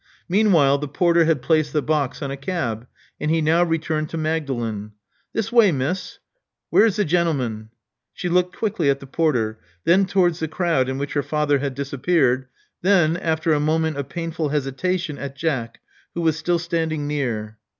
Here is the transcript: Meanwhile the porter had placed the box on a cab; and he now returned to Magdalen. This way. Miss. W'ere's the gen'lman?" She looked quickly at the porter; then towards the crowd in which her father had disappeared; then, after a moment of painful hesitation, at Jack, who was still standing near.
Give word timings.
Meanwhile 0.27 0.79
the 0.79 0.87
porter 0.87 1.25
had 1.25 1.43
placed 1.43 1.73
the 1.73 1.81
box 1.83 2.23
on 2.23 2.31
a 2.31 2.35
cab; 2.35 2.87
and 3.19 3.29
he 3.29 3.39
now 3.39 3.63
returned 3.63 4.09
to 4.09 4.17
Magdalen. 4.17 4.93
This 5.31 5.51
way. 5.51 5.71
Miss. 5.71 6.17
W'ere's 6.73 6.95
the 6.95 7.05
gen'lman?" 7.05 7.69
She 8.11 8.27
looked 8.27 8.55
quickly 8.55 8.89
at 8.89 8.99
the 8.99 9.05
porter; 9.05 9.59
then 9.83 10.07
towards 10.07 10.39
the 10.39 10.47
crowd 10.47 10.89
in 10.89 10.97
which 10.97 11.13
her 11.13 11.21
father 11.21 11.59
had 11.59 11.75
disappeared; 11.75 12.47
then, 12.81 13.15
after 13.15 13.53
a 13.53 13.59
moment 13.59 13.95
of 13.95 14.09
painful 14.09 14.49
hesitation, 14.49 15.19
at 15.19 15.35
Jack, 15.35 15.81
who 16.15 16.21
was 16.21 16.35
still 16.35 16.57
standing 16.57 17.05
near. 17.07 17.59